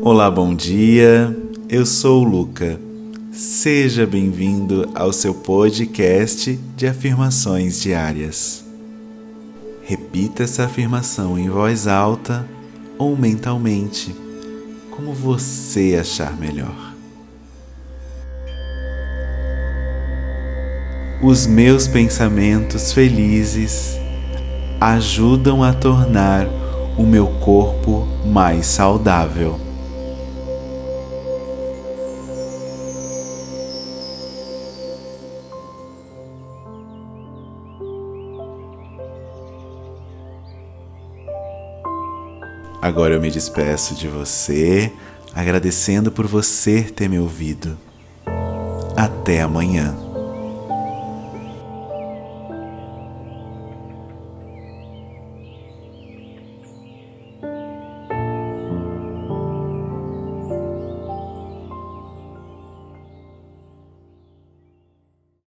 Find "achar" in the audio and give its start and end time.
16.00-16.36